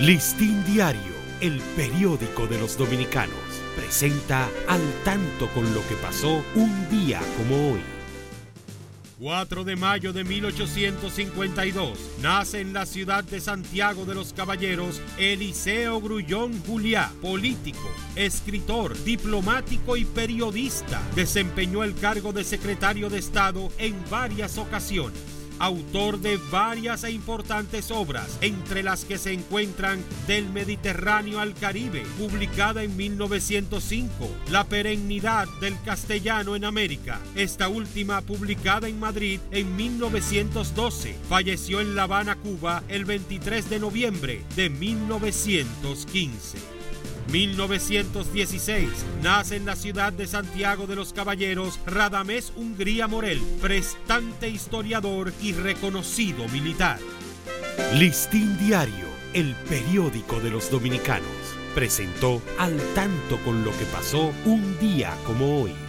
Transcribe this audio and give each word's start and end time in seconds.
Listín 0.00 0.62
Diario, 0.66 1.14
el 1.40 1.58
periódico 1.74 2.46
de 2.46 2.58
los 2.58 2.76
dominicanos, 2.76 3.34
presenta 3.74 4.46
al 4.68 4.82
tanto 5.06 5.48
con 5.54 5.64
lo 5.72 5.80
que 5.88 5.94
pasó 5.94 6.44
un 6.54 6.90
día 6.90 7.18
como 7.38 7.72
hoy. 7.72 7.80
4 9.18 9.64
de 9.64 9.74
mayo 9.74 10.12
de 10.12 10.22
1852 10.22 11.98
nace 12.20 12.60
en 12.60 12.74
la 12.74 12.84
ciudad 12.84 13.24
de 13.24 13.40
Santiago 13.40 14.04
de 14.04 14.14
los 14.14 14.34
Caballeros 14.34 15.00
Eliseo 15.16 15.98
Grullón 16.02 16.62
Juliá, 16.66 17.10
político, 17.22 17.90
escritor, 18.16 19.02
diplomático 19.02 19.96
y 19.96 20.04
periodista. 20.04 21.00
Desempeñó 21.14 21.82
el 21.84 21.94
cargo 21.94 22.34
de 22.34 22.44
secretario 22.44 23.08
de 23.08 23.18
Estado 23.18 23.70
en 23.78 23.96
varias 24.10 24.58
ocasiones 24.58 25.35
autor 25.58 26.20
de 26.20 26.38
varias 26.50 27.04
e 27.04 27.10
importantes 27.10 27.90
obras, 27.90 28.38
entre 28.40 28.82
las 28.82 29.04
que 29.04 29.18
se 29.18 29.32
encuentran 29.32 30.02
Del 30.26 30.48
Mediterráneo 30.48 31.40
al 31.40 31.54
Caribe, 31.54 32.04
publicada 32.18 32.82
en 32.82 32.96
1905, 32.96 34.30
La 34.50 34.64
perennidad 34.64 35.46
del 35.60 35.80
castellano 35.82 36.56
en 36.56 36.64
América, 36.64 37.20
esta 37.34 37.68
última 37.68 38.20
publicada 38.20 38.88
en 38.88 38.98
Madrid 38.98 39.40
en 39.50 39.76
1912, 39.76 41.16
falleció 41.28 41.80
en 41.80 41.94
La 41.94 42.04
Habana, 42.04 42.36
Cuba, 42.36 42.82
el 42.88 43.04
23 43.04 43.70
de 43.70 43.78
noviembre 43.78 44.42
de 44.54 44.70
1915. 44.70 46.75
1916 47.30 48.88
nace 49.22 49.56
en 49.56 49.66
la 49.66 49.76
ciudad 49.76 50.12
de 50.12 50.26
Santiago 50.26 50.86
de 50.86 50.96
los 50.96 51.12
Caballeros 51.12 51.80
Radamés 51.86 52.52
Hungría 52.56 53.08
Morel, 53.08 53.40
prestante 53.60 54.48
historiador 54.48 55.32
y 55.42 55.52
reconocido 55.52 56.46
militar. 56.48 56.98
Listín 57.94 58.56
Diario, 58.58 59.06
el 59.34 59.54
periódico 59.68 60.40
de 60.40 60.50
los 60.50 60.70
dominicanos, 60.70 61.26
presentó 61.74 62.40
al 62.58 62.76
tanto 62.94 63.38
con 63.44 63.64
lo 63.64 63.70
que 63.72 63.84
pasó 63.86 64.32
un 64.44 64.78
día 64.78 65.14
como 65.26 65.62
hoy. 65.62 65.85